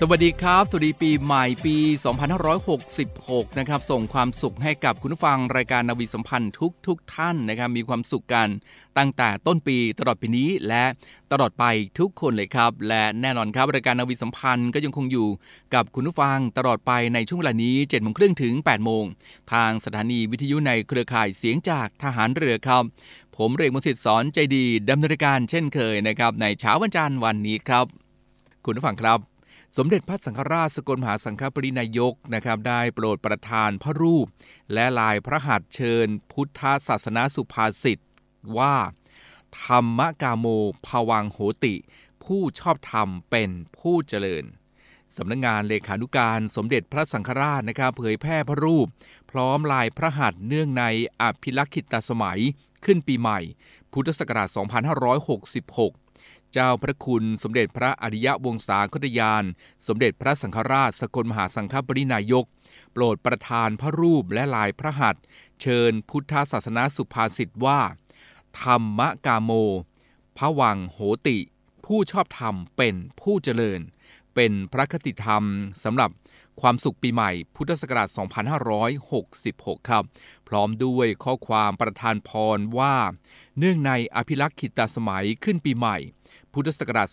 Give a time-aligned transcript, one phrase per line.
[0.00, 1.76] สวัสดีครับ สวัสดีปีใหม่ปี
[2.72, 8.48] 2566 นะครับ ส่งความสุขให้กับคุณผู้ฟังรายการนาวีสัมพันธ์ทุกทุกท่านนะครับ มีความสุขกัน
[8.98, 10.84] ตั้งแต่ต้นปีตลอดปีนี้และ
[11.32, 11.64] ตลอดไป
[11.98, 15.28] ทุกคนเลยครับ และแน่นอนครับรายการนาวีสัมพันธ์ก็ยังคงอยู่
[15.74, 19.04] กับคุณผู้ฟังตลอดไปในช่วงเวลานี้7โมงครึ่งถึง8โมง
[19.52, 22.82] ทางสถานีวิทยุในเครือข่ายเสียงจากทหารเรือครับ
[23.36, 27.86] ผมเรกมสิทธิ์สอนใจดีดำเนินรายการเช่นเคยนะครับในเช้าวันจันทร์วันนี้ครับ
[28.66, 29.33] คุณผู้ฟังครับ
[29.76, 34.26] สมเด็จพระสังฆราชสกลมหาสังฆปรินายกนะครับได้โปรดประทานพระรูป
[34.72, 37.98] และลายพระหัตถ์เชิญ พุทธศาสนาสุภาษิต
[38.58, 38.76] ว่า
[39.64, 40.46] ธรรมกาโม
[40.86, 41.74] ภวังโหติ
[42.24, 44.44] ผู้ชอบธรรมเป็นผู้เจริญ
[45.16, 48.86] สำนักงงานเลขานุการสมเด็จพระสังฆราชนะครับเผยแพร่พระรูป
[49.30, 50.84] พร้อมลายพระหัตถ์เนื่องใน
[51.20, 52.40] อภิลักษิตสมัย
[52.84, 53.40] ขึ้นปีใหม่
[53.92, 56.03] พุทธศักราช 2566
[56.54, 59.44] เจ้าพระคุณสมเด็จพระอริยวงศาคตยาน
[59.86, 62.44] สมเด็จพระสังฆราชสกลมหาสังฆปรินายก
[62.92, 65.24] โปรดประทานพระรูปและลายพระหัตถ์
[65.60, 67.80] เชิญพุทธศาสนาสุภาษิตว่า
[68.62, 69.50] ธรรมกาโม
[70.38, 71.38] พระวังโหติ
[71.86, 73.80] ผู้ชอบธรรมเป็นผู้เจริญ
[74.34, 75.44] เป็นพระคติธรรม
[75.84, 76.10] สำหรับ
[76.60, 78.08] ความสุขปีใหม่พุทธศักราช
[78.98, 80.04] 2566 ครับ
[80.48, 82.96] พร้อมด้วยข้อความประทานพรว่า
[83.58, 85.96] เนื่องในอภิลักษิตสมัยขึ้นปีใหม่
[86.54, 87.08] พุทธศักราช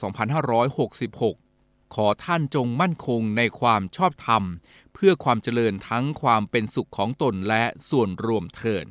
[1.16, 4.44] 2566 ขอท่านจงมั่นคงในความชอบธรรม
[4.94, 8.86] เพื่อความเจริญทั้งความเป็นสุขของตนและส่วนรวมเถิด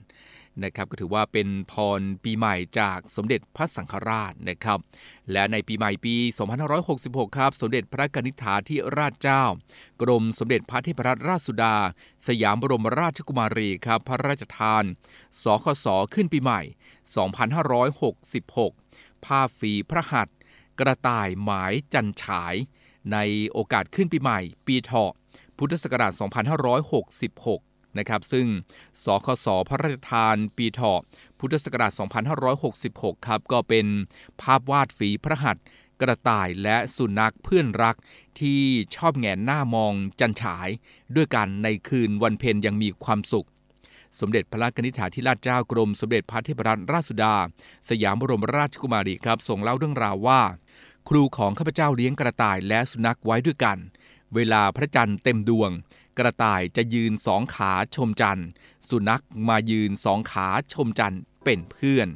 [0.63, 4.79] นะครับก็ถือว่าเป็นพรปีใหม่จากสมเด็จพระสังฆราชนะครับ
[5.33, 6.15] และในปีใหม่ปี
[6.77, 9.45] 2566 ครับ สมเด็จพระกนิษฐาธิราชเจ้า
[10.03, 11.77] กรมสมเด็จพระเทพรัตนราชสุดา
[12.27, 14.85] สยามบรมราชกุมารีครับ พระราชทาน
[15.43, 16.61] สคสขึ้นปีใหม่
[18.29, 20.37] 2566 ภาพฝีพระหัตถ์
[20.81, 22.55] กระต่ายหมายจันฉาย
[23.13, 23.19] ใน
[23.53, 25.13] โอกาสขึ้นปีใหม่ ปีเถาะ
[25.59, 26.13] พุทธศักราช
[27.41, 28.47] 2566 นะครับซึ่ง
[29.05, 31.01] สคสพระราชทานปีเถาะ
[31.39, 31.93] พุทธศักราช
[32.59, 33.87] 2566 ครับก็เป็น
[34.41, 35.65] ภาพวาดฝีพระหัตถ์
[36.01, 37.97] กระต่ายและสุนัขเพื่อนรัก
[38.41, 38.63] ที่
[38.95, 40.69] ชอบแงนหน้ามองจันฉาย
[41.17, 43.49] ด้วยกันในคืนวันเพ็ญยังมีความสุข
[44.21, 47.37] สมเด็จพระกนิษฐาธิราชเจ้ากรม สมเด็จพระเทพรัตนราชสุดา
[47.89, 50.41] สยามบรมราชกุมารีครับส่งเล่าเรื่องราวว่า
[51.09, 53.79] ครูของข้าพเจ้าเลี้ยงกระต่ายและสุนัขไว้ด้วยกัน
[54.35, 55.71] เวลาพระจันทร์เต็มดวง
[56.19, 58.49] กระต่ายจะยืนสองขาชมจันทร์
[58.89, 62.09] สุนัขมายืนสองขาชมจันทร์เป็นเพื่อน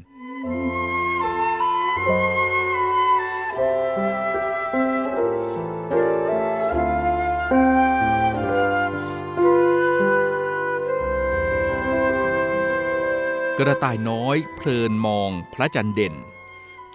[13.59, 16.15] กระต่ายน้อยเพลินมองพระจันทร์เด่น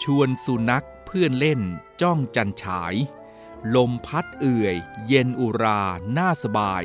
[0.04, 1.62] ชวนสุนัข เพื่อนเล่น
[2.02, 2.96] จ้องจันฉาย
[3.76, 4.76] ลมพัดเอื่อย
[5.08, 5.82] เย็นอุรา
[6.18, 6.84] น่าสบาย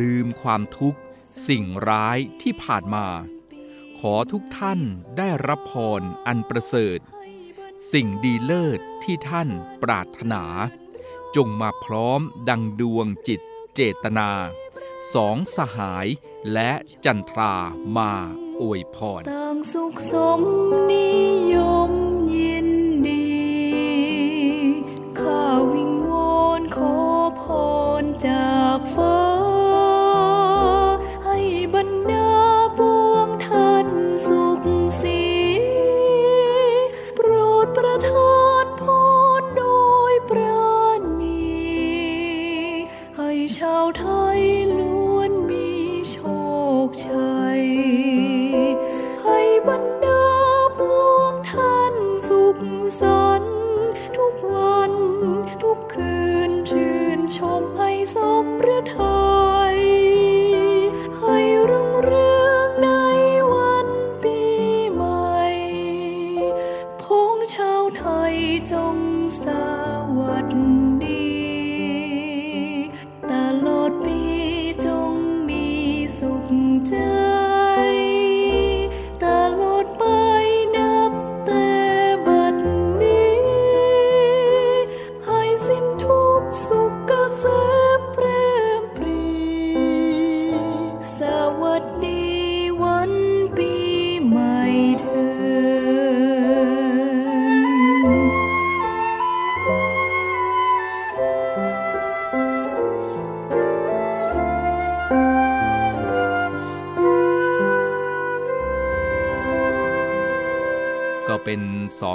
[0.00, 1.00] ลืมความทุกข์
[1.46, 3.06] สิ่งร้ายที่ผ่านมา
[3.98, 4.80] ขอทุกท่าน
[5.18, 6.98] ได้รับพรอันประเสริฐ
[7.92, 9.48] สิ่งดีเลิศที่ท่าน
[9.82, 10.44] ปรารถนา
[11.36, 13.40] จงมาพร้อมดังดวงจิต
[13.74, 14.30] เจตนา
[15.14, 16.06] สองสหาย
[16.52, 16.72] และ
[17.04, 17.54] จันทรา
[17.96, 18.12] มา
[18.60, 20.40] อวยพรต่างสุขสม
[20.90, 21.08] นิ
[21.54, 21.56] ย
[21.88, 21.99] ม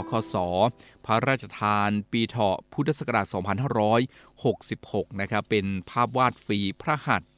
[0.10, 0.36] คส
[1.06, 3.26] พระราชทาน ปีเถาะพุทธศักราช
[4.44, 7.30] 2566 นะครับ เป็นภาพวาดฝีพระหัตถ์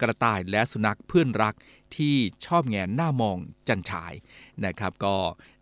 [0.00, 1.54] กระต่ายและสุนัขเพื่อนรัก
[1.96, 2.16] ที่
[2.46, 3.38] ชอบแงนหน้ามอง
[3.68, 4.14] จันฉาย
[4.64, 5.16] นะครับ ก็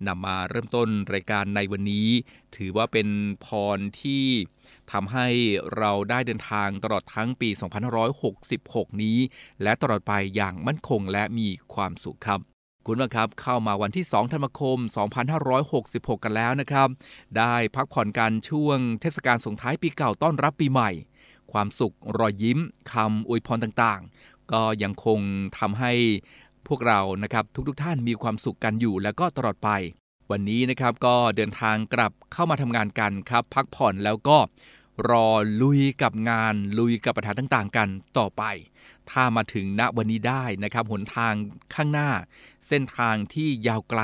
[0.07, 2.09] นำมาเริ่มต้นรายการในวันนี้
[2.57, 3.09] ถือว่าเป็น
[3.47, 4.27] พรที่
[4.93, 5.29] ทำให้
[5.77, 7.49] เราได้เดินทางตลอดทั้งปี
[8.25, 9.19] 2566 นี้
[9.63, 12.52] และตลอดไปอย่างมั่นคงและมีความสุขครับ
[12.87, 14.79] คุณผู้ครับเข้ามาวันที่ 2 ธันวาคม
[15.53, 16.89] 2566 กันแล้วนะครับ
[17.39, 20.91] ได้พักผ่อนกันช่วงเทศกาลส่งท้ายปีเก่าต้อนรับปีใหม่
[21.53, 22.59] ความสุขรอยยิ้ม
[22.93, 25.21] คำอวยพรต่างๆ ก็ยังคง
[25.59, 25.93] ทำให้
[26.69, 29.71] พวกเรานะครับทุกๆทท่านมีความสุขกันอยู่และก็ตลอดไป
[30.31, 34.39] วันนี้นะครับก็เดินทางกลับเข้ามาทำงานกันครับ พักผ่อนแล้วก็
[35.11, 35.29] รอ
[35.63, 37.89] ลุยกับงานลุยกับปัญหาต่างๆ กัน
[38.19, 38.43] ต่อไป
[39.11, 41.35] ถ้ามาถึงณวันนี้ได้นะครับหนทาง
[41.75, 42.11] ข้างหน้า
[42.69, 44.03] เส้นทางที่ยาวไกล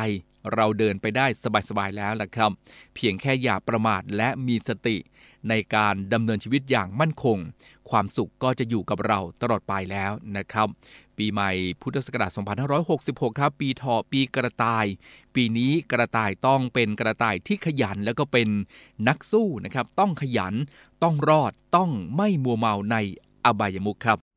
[0.55, 1.27] เราเดินไปได้
[1.69, 2.51] สบายๆแล้วล่ะครับ
[2.95, 4.97] เพียงแค่อย่าประมาทและมีสติ
[5.49, 7.39] ในการดำเนินชีวิตอย่างมั่นคง
[7.91, 10.69] ความสุขก็จะอยู่กับเราตลอดไปแล้วนะครับ
[11.19, 11.51] ปีใหม่
[11.81, 12.31] พุทธศักราช
[12.85, 14.87] 2566 ครับ ปีเถาะปีกระต่าย
[15.35, 18.49] ปีนี้กระต่ายต้องเป็นกระต่ายที่ขยันแล้วก็เป็น
[19.09, 20.55] นักสู้นะครับ ต้องขยัน
[21.03, 22.97] ต้องรอด ต้องไม่มัวเมาใน
[23.45, 24.28] อบายมุขครับ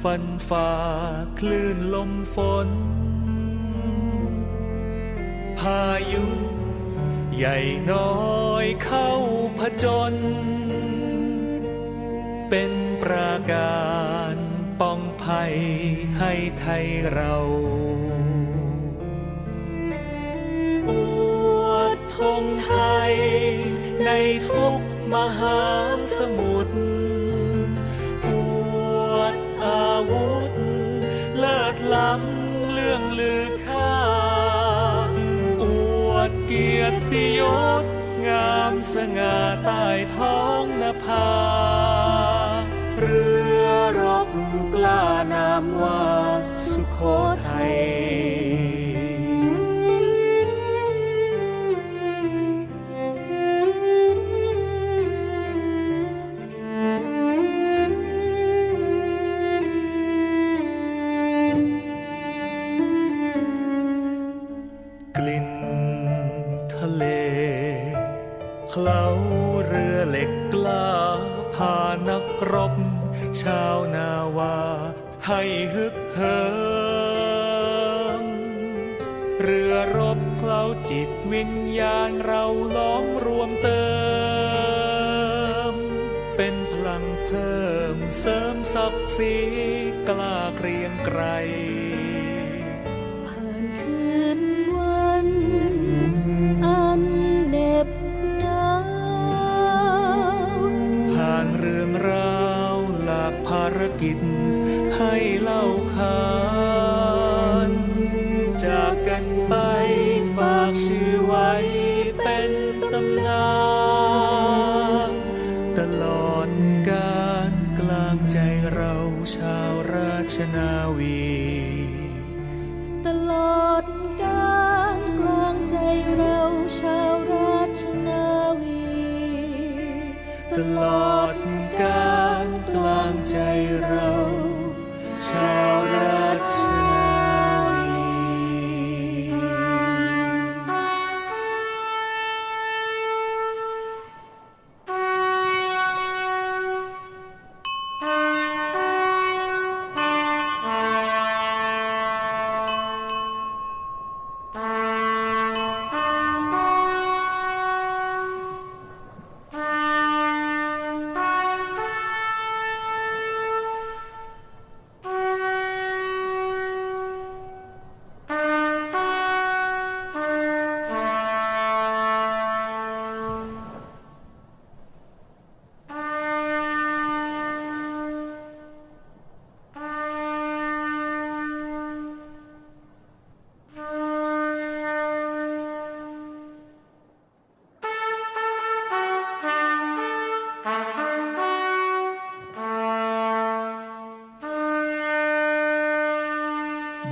[0.00, 0.70] ฟันฝ่า
[1.38, 2.36] คลื่นลมฝ
[2.66, 2.68] น
[5.58, 6.24] พายุ
[7.36, 7.58] ใหญ่
[7.92, 9.10] น้อยเข้า
[9.58, 10.14] ผจญ
[12.50, 12.72] เป็น
[13.02, 13.82] ปรากา
[14.34, 14.36] ร
[14.80, 15.54] ป้องภัย
[16.18, 17.36] ให้ไทยเรา
[20.90, 20.92] อ
[21.64, 22.72] วดธงไท
[23.10, 23.14] ย
[24.04, 24.10] ใน
[24.48, 24.80] ทุก
[25.14, 25.60] มหา
[26.16, 26.51] สมุทร
[36.92, 37.40] ยรติย
[37.82, 37.84] ศ
[38.26, 39.84] งามสง่าใต้
[40.16, 41.28] ท้องนภา
[42.98, 43.24] เรื
[43.64, 43.66] อ
[44.00, 44.28] รบ
[44.74, 46.02] กล้านามว่า
[46.72, 46.98] สุโข
[47.46, 48.41] ทัย
[81.30, 82.44] วิญญาณเรา
[82.76, 83.84] ล้อมรวมเติ
[85.72, 85.74] ม
[86.36, 89.36] เป็นพลังเพิ่มเสริมศักดิ์ศรี
[90.08, 91.20] กล้าเกรียงไกร
[93.28, 94.40] ผ่านคืน
[94.76, 95.28] วัน
[96.66, 97.02] อัน
[97.48, 97.88] เหน็บ
[98.40, 98.72] หนา
[100.58, 100.60] ว
[101.12, 104.18] ผ่านเรื่องราวหลากภารกิจ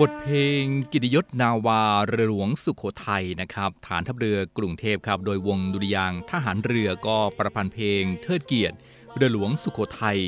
[0.00, 8.76] บทเพลงกิติยศนาวาเรือหลวงสุขโขทัยนะครับฐานทัพเรือกรุงเทพครับ โดยวงดุริยางทหารเรือก็ประพันธ์เพลงเทิดเกียรติ
[9.14, 10.18] เรือหลวงสุขโขทัย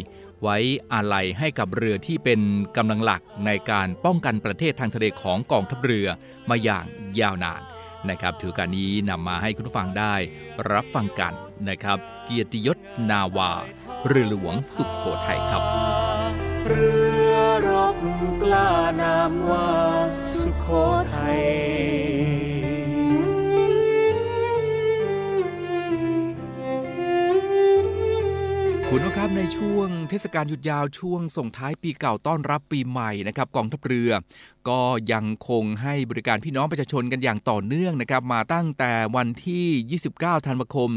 [0.42, 0.56] ไว้
[0.92, 2.40] อาลัยให้กับเรือที่เป็น
[2.76, 6.08] กำลังหลักในการป้องกันประเทศทางทะเลของกองทัพเรือ
[6.50, 6.84] มาอย่าง
[7.20, 7.62] ยาวนาน
[8.10, 10.14] นะครับถือการนี้นำมาให้คุณผู้ฟังได้
[10.72, 11.32] รับฟังกัน
[11.68, 12.78] นะครับ เกียรติยศ
[13.10, 13.50] นาวา
[14.06, 15.62] เรือหลวงสุขโขทัยครับ
[16.68, 19.70] เรือานามว่า
[20.40, 20.66] สุโข
[21.14, 22.51] ทัย
[28.94, 34.10] คุณผู้ชมครับในช่วงเทศกาลหยุดยาวช่วงส่งท้ายปีเก่าต้อนรับปีใหม่นะครับกองทัพเรือ
[34.68, 34.80] ก็
[35.12, 40.90] ยังคงให้บริการพี่น้องประชาชนกันอย่างต่อเนื่องนะครับมาตั้งแต่วันที่ 29 ธันวาคม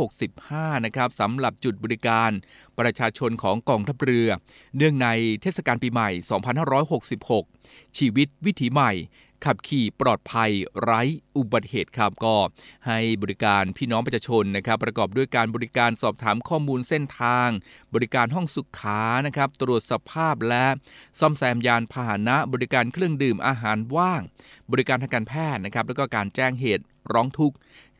[0.00, 2.30] 2565 นะครับสำหรับจุดบริการ
[2.78, 4.28] ประชาชนของกองทัพเรือ
[4.76, 5.08] เนื่องใน
[5.42, 6.10] เทศกาลปีใหม่
[7.02, 8.92] 2566 ชีวิตวิถีใหม่
[9.44, 10.50] ขับขี่ปลอดภัย
[10.82, 11.02] ไร้
[11.36, 12.36] อุบัติเหตุครับก็
[12.86, 17.48] ให้บริการพี่น้องประชาชนนะครับ ประกอบด้วยการบริการสอบถามข้อมูลเส้นทาง
[17.94, 20.66] บริการห้องสุขานะครับ ตรวจสภาพและ
[21.20, 24.22] ซ่อมแซมยานพาหนะบริการเครื่องดื่มอาหารว่าง
[24.72, 27.56] บริการทางการแพทย์นะครับ แล้วก็การแจ้งเหตุร้องทุกข์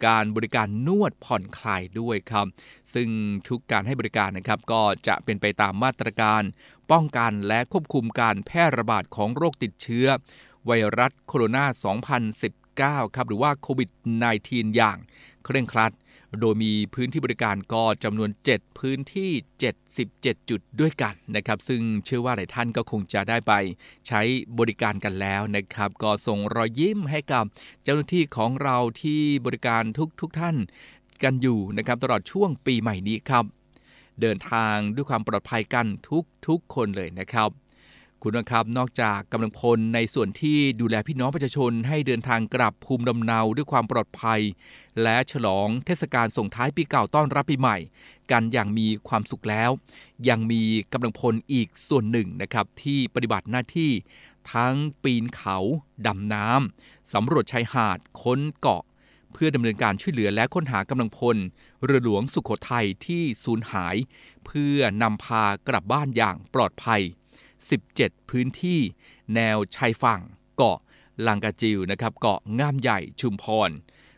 [0.07, 2.47] การบริการนวดผ่อนคลายด้วยครับ
[2.95, 3.09] ซึ่ง
[3.49, 6.43] ทุกการให้บริการนะครับ ก็จะเป็นไปตามมาตรการ
[6.90, 10.07] ป้องกันและควบคุมการแพร่ระบาดของโรคติดเชื้อ
[10.66, 11.64] ไวรัสโคโรนา
[12.40, 13.90] 2019 ครับหรือว่าโควิด
[14.32, 14.99] -19 อย่าง
[15.44, 15.92] เคร่งครัด
[16.40, 19.30] โดยมีพื้นที่บริการก็จำนวน 7 พื้นที่
[19.90, 23.52] 77 จุดด้วยกันนะครับ ซึ่งเชื่อว่าหลายท่านก็คงจะได้ไป
[24.06, 24.20] ใช้
[24.58, 27.44] บริการกันแล้วนะครับ ก็ส่งรอยยิ้มให้กับ
[27.82, 30.56] เจ้าหน้าที่ของเราที่บริการทุกทุกท่าน
[31.23, 33.44] กันอยู่นะครับตลอดช่วงปีใหม่นี้ครับ
[34.20, 37.50] เดินทางด้วยความปลอดภัยกันทุกทุกคนเลยนะครับ
[38.28, 44.40] คุณนะครับนอกจากกำลังพลในส่วนที่ดูแลพี่น้องประชาชนให้เดินทางกลับภูมิลำเนาด้วยความปลอดภัย
[45.02, 47.78] และฉลองเทศกาลส่งท้ายปีเก่าต้อนรับปีใหม่
[48.30, 49.71] กันอย่างมีความสุขแล้ว
[50.28, 53.90] ยังมีกำลังพลอีกส่วนหนึ่งนะครับที่ปฏิบัติหน้าที่
[54.52, 55.56] ทั้งปีนเขา
[56.06, 58.83] ดำน้ำสำรวจชายหาดค้นเกาะ
[59.33, 61.37] เพื่อดำเนินการช่วยเหลือและค้นหากำลังพล
[61.85, 63.97] เรือหลวงสุขโขทัยที่สูญหาย
[64.47, 67.02] เพื่อนำพากลับบ้านอย่างปลอดภัย
[67.68, 68.80] 17 พื้นที่
[69.35, 70.20] แนวชายฝั่ง
[70.56, 70.78] เกาะ
[71.26, 73.70] ลังกาจิวนะครับเกาะง่ามใหญ่ชุมพร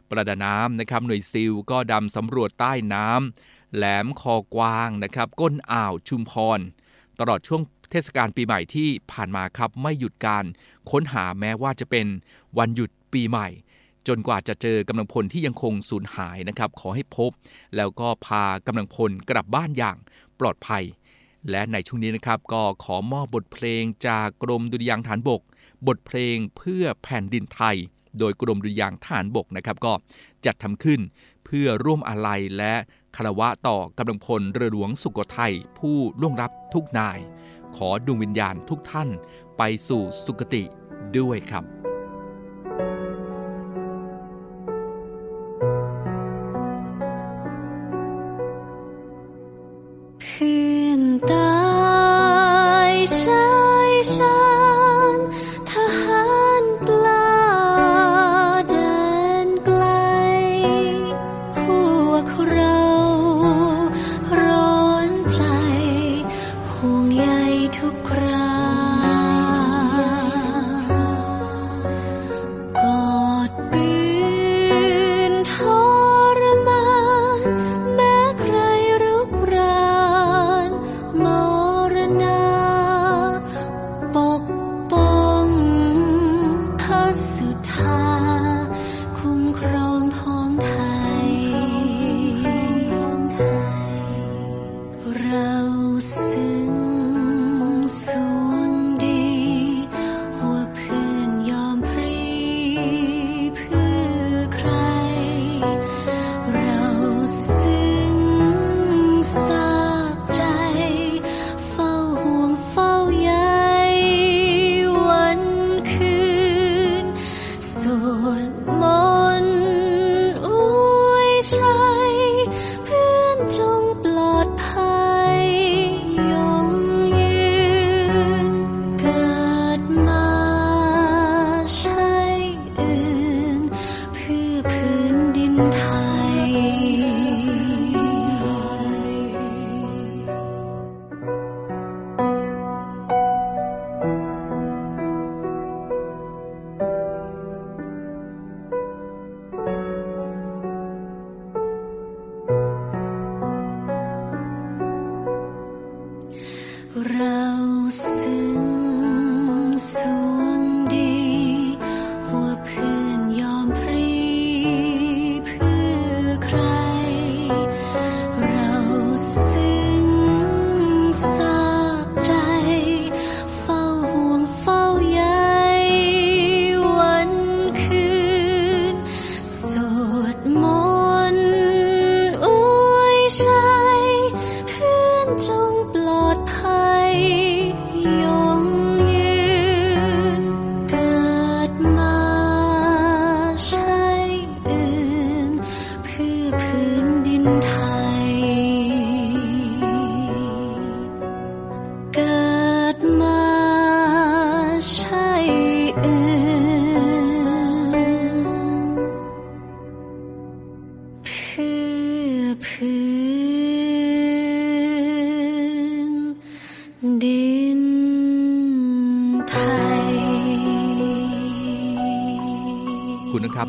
[0.08, 6.60] ประดาน้ำนะครับหน่วยซิลก็ดำสำรวจใต้น้ำแหลมคอกวางนะครับก้นอ่าวชุมพร
[7.20, 10.44] ตลอดช่วงเทศกาลปีใหม่ที่ผ่านมาครับไม่หยุดการ
[10.90, 12.06] ค้นหาแม้ว่าจะเป็น
[12.58, 13.48] วันหยุดปีใหม่
[14.08, 17.30] จนกว่าจะเจอกำลังพลที่ยังคงสูญหายนะครับขอให้พบ
[17.76, 19.96] แล้วก็พากำลังพลกลับบ้านอย่าง
[20.40, 20.84] ปลอดภัย
[21.50, 25.42] และในช่วงนี้นะครับก็ขอมอบบทเพลงจากกรมดุริยางฐานบก
[25.86, 27.76] บทเพลงเพื่อแผ่นดินไทย
[28.18, 29.92] โดยกรมดุริยางฐานบกนะครับก็
[30.44, 31.00] จัดทำขึ้น
[31.44, 32.74] เพื่อร่วมอาลัยและ
[33.16, 37.18] คารวะต่อกำลังพลเรือหลวงสุโขทัยผู้ล่วงลับทุกนาย
[37.76, 39.08] ขอดวงวิญญาณทุกท่าน
[39.58, 40.62] ไปสู่สุคติ
[41.18, 41.87] ด้วยครับ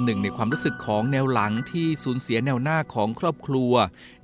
[0.09, 3.73] หนึ่งในความรู้สึกของแนวหลังที่สูญเสียแนวหน้าของครอบครัว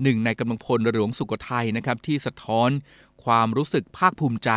[0.03, 2.69] หนึ่งในกำลังพลเรือหลวงสุโขทัยนะครับที่สะท้อน
[3.23, 4.51] ความรู้สึกภาคภูมิใจ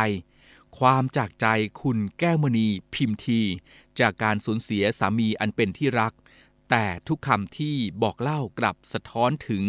[0.79, 1.47] ความจากใจ
[1.81, 3.41] คุณแก้วมณีพิมพ์ที
[3.99, 6.13] จากการสูญเสียสามีอันเป็นที่รัก
[6.69, 9.63] แต่ทุกคำที่บอกเล่ากลับสะท้อนถึง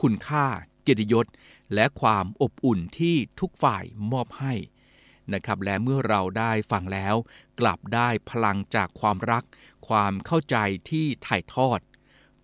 [0.00, 0.44] คุณค่า
[0.82, 1.26] เกียรติยศ
[1.74, 4.54] และความอบอุ่นที่ทุกฝ่ายมอบให้
[5.34, 7.14] นะครับและเมื่อเราได้ฟังแล้ว
[7.60, 9.44] กลับได้พลังจากความรัก
[9.88, 10.56] ความเข้าใจ
[10.90, 11.80] ที่ถ่ายทอด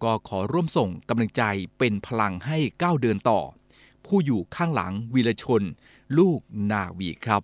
[0.02, 1.42] ก็ขอร่วมส่งกำลังใจ
[1.78, 3.40] เป็นพลังให้ก้าวเดินต่อ
[4.06, 5.62] ผู้อยู่ข้างหลังวีรชน
[6.18, 7.42] ลูกนาวีครับ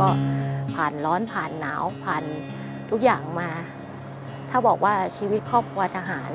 [0.00, 0.08] ก็
[0.74, 2.22] ผ่านร้อนผ่านหนาวผ่าน
[2.90, 3.50] ทุกอย่างมา
[4.50, 6.30] ถ้าบอกว่าชีวิตครอบครัวทหาร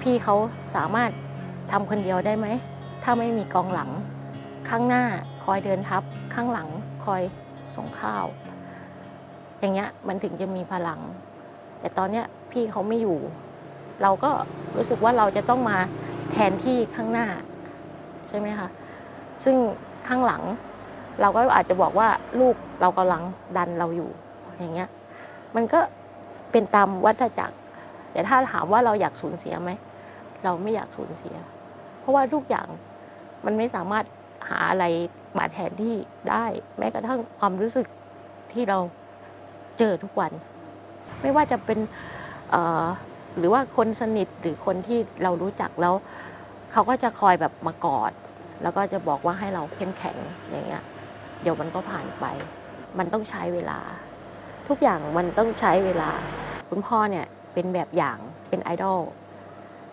[0.00, 0.36] พี่เขา
[0.74, 1.10] สามารถ
[1.72, 2.46] ทำคนเดียวได้ไหม
[3.02, 3.90] ถ้าไม่มีกองหลัง
[4.68, 5.04] ข้างหน้า
[5.44, 6.02] คอยเดินทัพ
[6.34, 6.68] ข้างหลัง
[7.04, 7.22] คอย
[7.76, 8.26] ส่งข้าว
[9.60, 11.00] อย่างเงี้ยมันถึงจะมีพลัง
[11.80, 13.18] แต่ตอนเนี้ยพี่เขาไม่อยู่
[14.02, 14.30] เราก็
[14.76, 15.78] รู้สึกว่าเราจะต้องมา
[16.32, 17.26] แทนที่ข้างหน้า
[18.28, 18.68] ใช่ไหมคะ
[19.44, 19.56] ซึ่ง
[20.08, 20.42] ข้างหลัง
[21.20, 22.08] เราก็อาจจะบอกว่า
[22.40, 23.22] ลูกเรากำลัง
[23.56, 24.10] ดันเราอยู่
[24.58, 24.88] อย่างเงี้ย
[25.56, 25.80] มันก็
[26.52, 27.56] เป็นตามวัฏจักร
[28.12, 29.70] แต่ถ้าถามว่าเราอยากสูญเสียไหม
[30.44, 31.36] เราไม่อยากสูญเสีย
[32.00, 32.68] เพราะว่าทุกอย่าง
[33.44, 34.04] มันไม่สามารถ
[34.48, 34.84] หาอะไร
[35.38, 35.94] มาแทนที่
[36.30, 36.44] ได้
[36.78, 37.86] แม้กระทั่งความรู้สึก
[38.52, 38.78] ที่เรา
[39.78, 40.32] เจอทุกวัน
[41.20, 41.78] ไม่ว่าจะเป็น
[43.38, 45.94] หรือว่าคนสนิทหรือคนที่เรารู้จักแล้ว
[46.72, 48.12] เขาก็จะคอยแบบมากอด
[48.62, 50.16] แล้วก็จะบอกว่าให้เราเข้มแข็ง
[50.50, 50.84] อย่างเงี้ย
[51.42, 52.24] เดี๋ยวมันก็ผ่านไป
[52.98, 53.78] มันต้องใช้เวลา
[54.68, 56.10] ทุกอย่างมันต้องใช้เวลา
[56.68, 59.00] คุณพ่อเนี่ยเป็นแบบอย่างเป็นไอดอล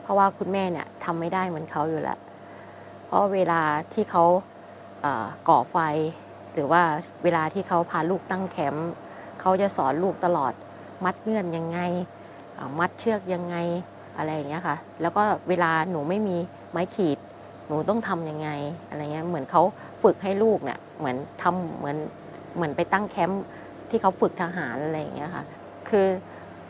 [0.02, 2.20] เพราะว่าคุณแม่เนี่ยทำไม่ได้เหมือนเขาอยู่แล้ว
[3.10, 3.62] เพราะเวลา
[3.93, 4.24] ที่เขา
[5.02, 5.78] เก่อไฟ
[6.54, 6.82] หรือว่า
[7.24, 8.89] เวลาที่เขาพาลูกตั้งแคมป์
[9.39, 10.54] เขาจะสอนลูกตลอด
[11.06, 11.80] มัดเงื่อนยังไง
[12.80, 13.56] มัดเชือกยังไง
[14.17, 16.38] อะไรอย่างเงี้ยค่ะ แล้วก็เวลาหนูไม่มี
[16.72, 17.17] ไม้ขีด
[17.67, 18.50] หนูต้องทำยังไง
[18.89, 19.63] อะไรเงี้ยเหมือนเขา
[20.04, 21.98] ฝึกให้ลูกเนี่ยเหมือนทำเหมือน
[22.56, 23.43] เหมือนไปตั้งแคมป์
[23.89, 25.43] ที่เขาฝึกทหารอะไรอย่างเงี้ยค่ะ
[25.89, 26.08] คือ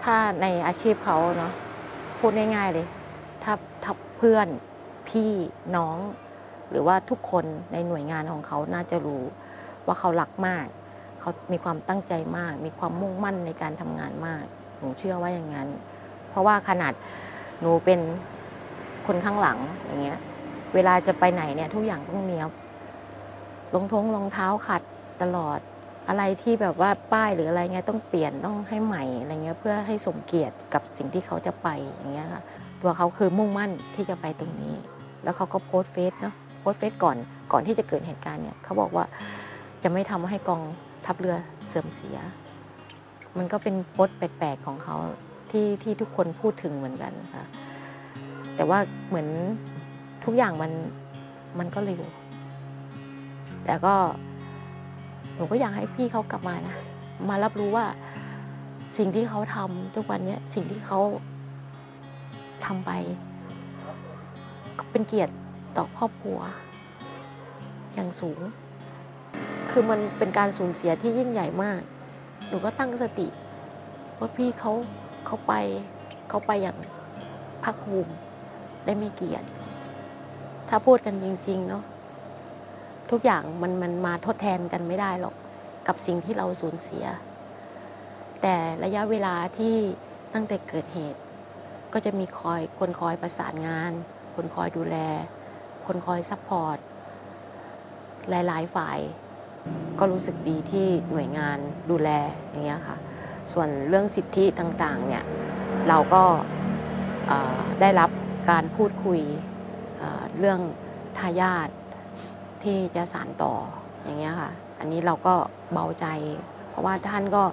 [0.03, 1.53] ถ้าในอาชีพเขาเนาะ
[2.19, 2.87] พูดง่ายๆเลย
[3.43, 4.47] ถ้าถ้าเพื่อน
[5.09, 5.31] พี่
[5.75, 5.97] น้อง
[6.69, 9.23] หรือว่าทุกคนในหน่วยงานของเขาน่าจะรู้
[9.85, 10.65] ว่าเขารักมาก
[11.19, 14.43] เขามีความตั้งใจมาก มีความมุ่งมั่นในการทำงานมาก
[14.79, 15.67] หนูเชื่อว่าอย่างนั้น
[16.29, 16.93] เพราะว่าขนาด
[17.61, 17.99] หนูเป็น
[19.07, 20.19] คนข้างหลังอย่างเงี้ย
[20.75, 22.53] เวลาจะไปไหนเนี่ยทุกอย่างต้องมีครับ
[23.73, 24.81] รองท้องรองเท้าขัด
[25.21, 25.59] ตลอด
[26.09, 32.41] อะไรที่แบบว่าป้ายหรืออะไรเงี้ยต้องเปลี่ยนต้องให้ใหม่อะไรเงี้ยเพื่อให้สมเกียรติกับสิ่งที่เขาจะไปอย่างเงี้ยค่ะ
[32.81, 34.75] ตัวเขาคือมุ่งมั่นที่จะไปตรงนี้
[35.23, 37.17] แล้วเขาก็โพสต์เฟซเนาะ โพสเฟซก่อน
[37.51, 39.05] ก่อนที่จะเกิดเหตุการณ์เนี่ยเขาบอกว่า
[39.83, 40.61] จะไม่ทำให้กอง
[41.05, 41.35] ทัพเรือ
[41.67, 42.17] เสื่อมเสีย
[43.37, 44.95] มันก็เป็นโพสต์แปลกๆของเขา
[45.51, 47.45] ที่ที่ทุกคนพูดถึงเหมือนกันค่ะ
[48.55, 49.27] แต่ว่าเหมือน
[50.25, 50.71] ทุกอย่างมัน
[51.59, 52.03] มันก็เร็ว
[53.65, 53.95] แต่ก็
[55.35, 56.75] หนูก็อยากให้พี่เขากลับมานะ
[57.29, 57.85] มารับรู้ว่า
[58.97, 60.99] สิ่งที่เขาทำทุกวันนี้สิ่งที่เขา
[62.65, 62.91] ทำไป
[64.91, 65.33] เป็นเกียรติ
[65.77, 66.39] ต่อครอบครัว
[67.93, 68.39] อย่างสูง
[69.71, 71.81] คือมันเป็นการสูญเสียที่ยิ่งใหญ่มาก
[72.47, 73.27] หนูก็ตั้งสติ
[74.17, 74.71] ว่าพี่เขา
[75.25, 75.53] เขาไป
[76.29, 76.77] เขาไปอย่าง
[77.63, 78.13] ภาคภูมิ
[78.85, 79.47] ได้ไม่เกียรติ
[80.69, 81.83] ถ้าพูดกันจริง ๆ เนาะ
[83.11, 85.35] ทุกอย่างมันมันมาทดแทนกันไม่ได้หรอก
[85.87, 87.05] กับสิ่งที่เราสูญเสีย
[88.41, 89.75] แต่ระยะเวลาที่
[90.33, 91.19] ตั้งแต่เกิดเหตุ
[91.93, 93.91] ก็จะมีคอยคนคอยประสานงาน
[94.35, 94.97] คนคอยดูแล
[95.91, 96.77] คนคอย support
[98.29, 98.99] หลาย ๆ ฝ่าย
[99.99, 101.57] ก็รู้สึกดีที่หน่วยงาน
[101.89, 102.09] ดูแล
[102.49, 102.97] อย่างเงี้ยค่ะ
[103.53, 105.23] ส่วนเรื่องสิทธิต่าง ๆ เนี่ย
[105.89, 106.23] เราก็
[107.81, 108.09] ได้รับ
[108.49, 109.19] การพูดคุย
[109.97, 110.59] เอ่อเรื่อง
[111.17, 111.69] ทายาท
[112.63, 113.53] ที่จะสานต่อ
[114.03, 115.35] อย่างเงี้ยค่ะ อันนี้เราก็
[115.73, 116.05] เบาใจ
[116.69, 117.43] เพราะว่าท่านก็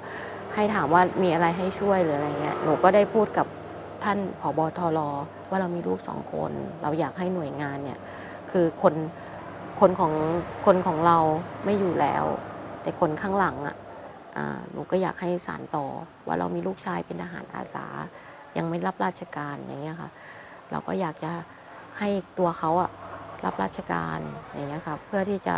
[0.55, 3.47] ให้ถามว่ามีอะไรให้ช่วยหรืออะไรเงี้ย หนูก็ได้พูดกับ
[4.05, 5.01] ท่านผบทร
[5.49, 7.99] ว่าเรามีลูกสองคน เราอยากให้หน่วยงานเนี่ย
[8.51, 8.95] คือคน
[9.81, 10.13] คนของ
[10.67, 11.19] คนของเรา
[11.65, 12.25] ไม่อยู่แล้ว
[12.83, 13.77] แต่คนข้างหลังอะ
[14.37, 15.87] อ่าหนูก็อยากให้สารต่อ
[16.27, 17.87] ว่าเรามีลูกชายเป็นทหารอาสา
[18.57, 20.11] ยังไม่รับราชการอย่างเงี้ยค่ะ
[20.71, 21.33] เราก็อยากจะ
[21.99, 22.91] ให้ตัวเขาอะ
[23.45, 24.21] รับราชการ
[24.53, 25.55] อย่างเงี้ยค่ะเพื่อที่จะ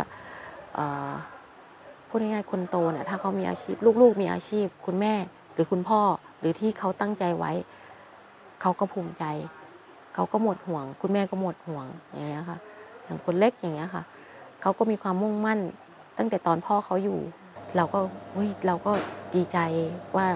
[2.07, 5.13] พูดง่ายๆคนโตเนี่ยถ้าเขามีอาชีพ ลูกๆ มีอาชีพ คุณแม่
[5.53, 6.01] หรือคุณพ่อ
[6.39, 7.51] หรือที่เขาตั้งใจไว้
[8.61, 9.23] เขาก็ภูมิใจ
[10.15, 12.57] เขาก็หมดห่วง คุณแม่ก็หมดห่วงอย่างเงี้ยค่ะ
[13.09, 14.03] อย่างคนเล็กอย่างเงี้ยค่ะ
[14.61, 15.59] เขาก็มีความมุ่งมั่น
[16.17, 17.19] ตั้งแต่ตอนพ่อเขาอยู่
[17.75, 17.99] เราก็
[18.33, 18.91] เฮ้ยเราก็
[19.35, 19.57] ดีใจ
[20.17, 20.27] ว่า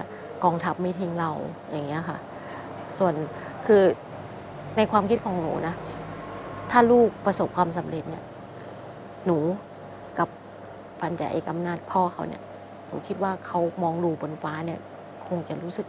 [0.44, 1.30] กองทัพไม่ทิ้งเรา
[1.70, 2.18] อย่างเงี้ยค่ะ
[2.98, 3.14] ส่วน
[3.66, 3.82] คือ
[4.76, 5.74] ในความคิดของหนูนะ
[6.70, 8.24] ถ้าลูกประสบความสำเร็จเนี่ย
[9.26, 9.38] หนู
[10.18, 10.28] กับ
[11.00, 12.42] พันจ่าเอกอำนาจพ่อเขาเนี่ย
[12.86, 14.80] หนูคิดว่าเขามองดูบนฟ้าเนี่ย
[15.28, 15.86] คงจะรู้สึก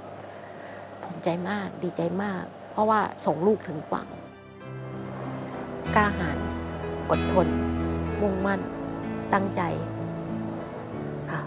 [1.03, 4.07] ภูมิใจมากดีใจมาก เพราะว่าส่งลูกถึงฝั่ง
[5.95, 6.37] กล้าหาญ
[7.09, 7.47] อดทน
[8.21, 8.59] มุ่งมั่น
[9.33, 9.61] ตั้งใจ
[11.31, 11.41] ค่ะ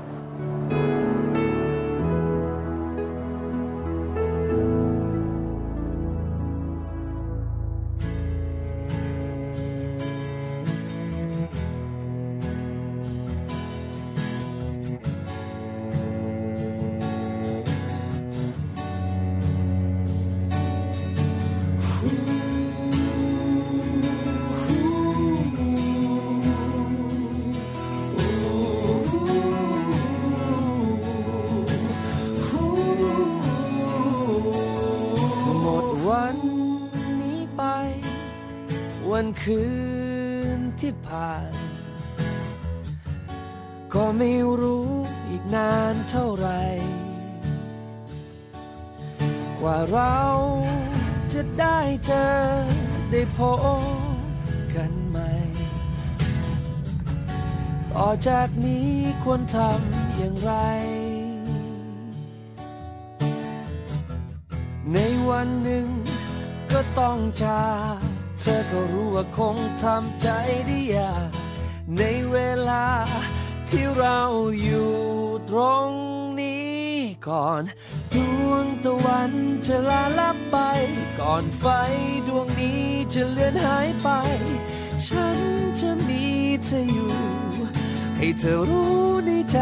[39.43, 39.65] คื
[40.57, 41.53] นที่ผ่าน
[43.95, 44.91] ก็ไม่รู้
[45.29, 46.49] อีกนานเท่าไร
[49.61, 50.19] กว่าเรา
[51.33, 52.29] จะได้เจอ
[53.11, 53.59] ได้พบ
[54.75, 55.33] กันใหม่
[57.93, 58.91] ต่อจากนี้
[59.25, 60.53] ควรทำอย่างไร
[64.93, 64.99] ใน
[65.29, 65.87] วันหนึ่ง
[66.73, 68.08] ก็ต้องจาก
[68.57, 70.29] อก็รู้ว่าคงทำใจ
[70.67, 71.31] ได้ยาก
[71.99, 72.37] ในเว
[72.69, 72.87] ลา
[73.69, 74.21] ที่เรา
[74.63, 74.95] อยู่
[75.51, 75.91] ตรง
[76.41, 76.89] นี้
[77.29, 77.63] ก่อน
[78.15, 78.17] ด
[78.49, 79.33] วงตะวัน
[79.67, 80.59] จะลาลับไป
[81.21, 81.65] ก่อนไฟ
[82.29, 82.83] ดวงนี้
[83.13, 84.09] จะเลือนหายไป
[85.07, 85.39] ฉัน
[85.81, 86.25] จะมี
[86.65, 87.15] เธออยู่
[88.17, 89.59] ให้เธอรู้ในใจ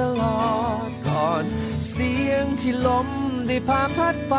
[0.00, 0.42] ตลอ
[0.88, 1.44] ดก่อน
[1.88, 3.08] เสียงที่ลม
[3.48, 4.36] ได้พาพัดไป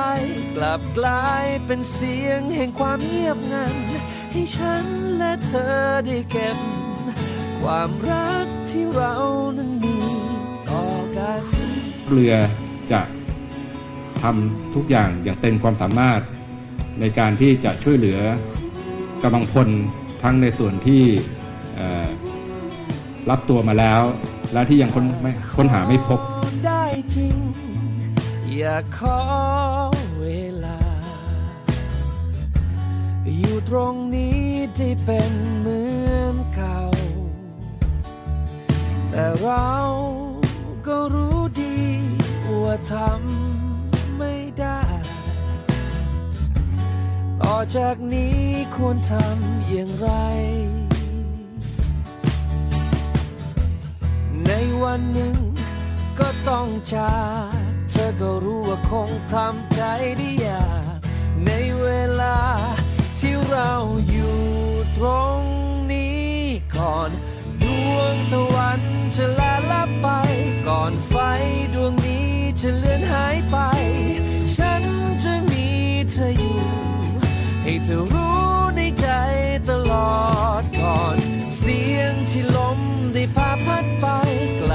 [0.56, 3.76] กลับกลายเป็นเสียงแห่งความเงียบงัน
[4.32, 4.86] ให้ฉัน
[5.18, 6.58] และเธอได้เก็บ
[7.62, 9.16] ความรักที่เรา
[9.58, 9.98] นั้นมี
[10.70, 10.86] ต่อ
[11.18, 11.44] กัน
[12.10, 12.36] เรือ
[12.92, 13.02] จะ
[14.22, 16.22] ทำทุกอย่างอย่างเต็มความสามารถ
[17.00, 18.20] ในการที่จะช่วยเหลือ
[19.24, 19.68] กำลังพล
[20.24, 21.04] ทั้งในส่วนที่
[21.76, 22.08] เอ่อ
[23.30, 24.02] รับตัวมาแล้ว
[24.54, 26.20] และที่ยังค้นไม่ค้นหาไม่พบ
[26.66, 26.84] ได้
[27.16, 27.36] จริง
[28.56, 29.22] อย่าขอ
[30.20, 30.26] เว
[30.66, 30.80] ลา
[33.38, 34.44] อยู่ตรงนี้
[34.78, 35.82] ที่เป็นเหมื
[36.16, 36.82] อนเก่า
[39.10, 39.70] แต่เรา
[40.88, 41.80] ก็รู้ดี
[42.62, 44.82] ว่าทำไม่ได้
[47.42, 48.40] ต่อจากนี้
[48.76, 50.10] ควรทำอย่างไร
[54.46, 54.52] ใน
[54.84, 55.36] วันหนึ่ง
[56.20, 57.16] ก็ต้องจา
[57.58, 57.59] ก
[58.06, 59.82] อก็รู้ว่าคงทำใจ
[60.18, 61.00] ได้ยาก
[61.46, 61.88] ในเว
[62.22, 62.40] ลา
[63.20, 63.72] ที่เรา
[64.10, 64.40] อยู่
[64.98, 65.08] ตร
[65.38, 65.40] ง
[65.92, 66.34] นี้
[66.76, 67.10] ก่อน
[67.64, 68.82] ดวงตะวัน
[69.16, 70.08] จะลาลับไป
[70.68, 71.16] ก่อนไฟ
[71.74, 72.30] ดวงนี้
[72.62, 73.58] จะเลือนหายไป
[74.56, 74.84] ฉัน
[75.24, 75.68] จะมี
[76.12, 76.60] เธออยู่
[77.64, 78.42] ให้เธอรู้
[78.76, 79.08] ในใจ
[79.70, 80.20] ตลอ
[80.62, 81.18] ดก่อน
[81.58, 82.44] เสียงที่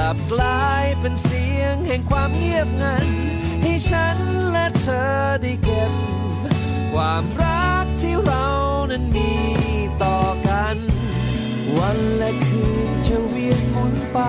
[0.05, 3.07] ลับกลายเป็นเสียงแห่งความเงียบงัน
[3.61, 4.17] ให้ฉัน
[4.51, 5.09] และเธอ
[5.41, 5.93] ได้เก็บ
[6.93, 8.47] ความรักที่เรา
[8.91, 9.31] นั้นมี
[10.03, 10.77] ต่อกัน
[11.77, 14.19] วันและคืนจะเวียนหมุนไป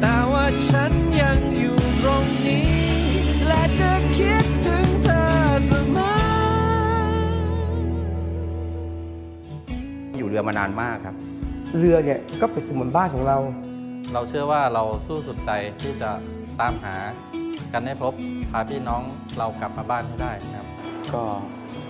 [0.00, 2.72] แต่ว่าฉันยังอยู่ตรงนี้
[3.46, 5.26] และจะคิดถึงเธอ
[5.66, 6.12] เสมอ
[10.18, 11.14] อยู่เรือมานานมากครับ
[11.78, 13.38] เรือเนี่ยก็เป็นสมือนบ้านของเรา
[14.12, 16.10] เราเชื่อว่าเราสู้สุดใจที่จะ
[16.60, 16.94] ตามหา
[17.72, 18.12] กันให้พบ
[18.50, 19.02] พาพี่น้อง
[19.38, 20.68] เรากลับมาบ้านให้ได้นะครับ
[21.14, 21.22] ก็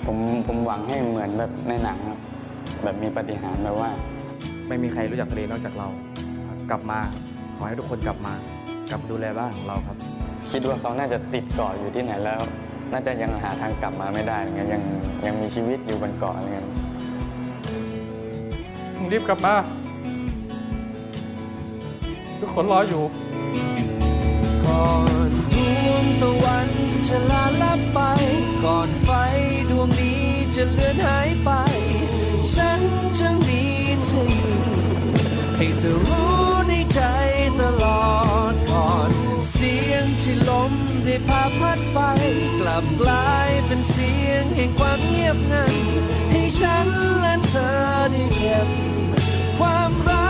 [0.07, 2.19] ผมผมหวังให้เหมือนแบบในหนังครับ
[2.85, 3.91] แบบมีปาฏิหารย์แบบว่า
[4.69, 5.89] ไม่มีใครรู้จักทะเลนอกจากเรา
[6.49, 6.99] ครับกลับมา
[7.57, 8.35] ขอให้ทุกคนกลับมา
[8.91, 9.97] กลับมาดูแลบ้านของเราครับ
[10.53, 12.41] คิดว่าเขาน่าจะติดเกาะอยู่ที่ไหนแล้ว
[12.93, 14.83] น่าจะยังหาทางกลับมาไม่ได้อะไรเงี้ยยัง
[15.27, 16.69] ยังมีชีวิตอยู่บนเกาะอะไรเงี้ย
[19.13, 19.55] รีบกลับมา
[22.44, 23.05] ทุกคนรออยู่
[24.64, 24.92] ก่อ
[25.28, 25.57] นด
[25.88, 26.68] วงตะวัน
[27.09, 28.00] จะลาลับไป
[28.64, 29.11] ก่อนไฟ
[29.70, 30.22] ดวงนี้
[30.55, 31.50] จะเลือนหายไป
[32.55, 32.81] ฉัน
[33.18, 33.62] จะมี
[34.05, 34.61] เธออยู่
[35.57, 36.33] ให้เธอรู้
[36.68, 37.00] ในใจ
[37.61, 38.05] ตลอ
[38.52, 39.11] ดก่อน
[39.50, 40.72] เสียงที่ลม
[41.05, 41.98] ได้พาพัดไป
[42.61, 45.74] กลับกลายเป็นเสียงแห่งความเงียบงัน
[46.31, 46.87] ให้ฉัน
[47.20, 47.76] และเธอ
[48.12, 48.66] ได้เก็บ
[49.59, 50.22] ความรัก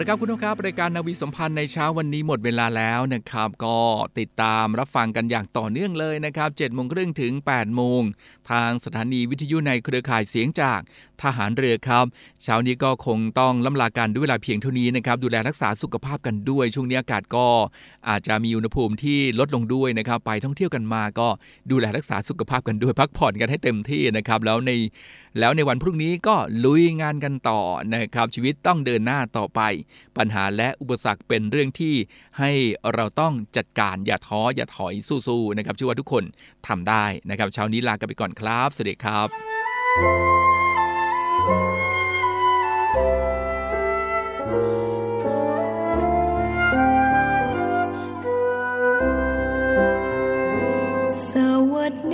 [0.00, 3.78] ละครับคุณผู้ชมครับรายการนาวีสัมพันธ์ในเช้าวันนี้หมดเวลาแล้วนะครับ ก็
[4.18, 8.02] ติดตามรับฟังกันอย่างต่อเนื่องเลยนะครับ7โมงครึ่งถึง8โมง
[8.50, 10.80] ทางสถานีวิทยุในเครือข่ายเสียงจาก
[11.22, 12.04] ทหารเรือครับ
[12.42, 17.46] เช้านี้ก็คงต้องล่ำลากันด้วยเวลาเพียงเท่านี้นะครับ ดูแลรักษาสุขภาพกันด้วย ช่วงนี้อากาศก็
[18.08, 21.28] อาจจะมีอุณหภูมิที่ลดลงด้วยนะครับ ไปท่องเที่ยวกันมาก็
[21.70, 24.70] ดูแลรักษาสุขภาพกันด้วยพักผ่อนกันให้เต็มที่นะครับ แล้วใน
[25.38, 27.60] แล้วในวันพรุ่งนี้ก็ลุยงานกันต่อ
[27.94, 29.60] นะครับชีวิตต้องเดินหน้าต่อไป
[30.16, 31.94] ปัญหาและอุปสรรคเป็นเรื่องที่
[32.38, 32.50] ให้
[32.94, 36.24] เราต้องจัดการอย่าท้ออย่าถอยสู้ๆนะครับเชื่อว่าทุกคน
[36.68, 39.28] ทำได้นะครับเช้านี้ลากันไปก่อนครับ สวัสดีครับ
[51.32, 51.34] ส
[51.74, 52.13] วัสด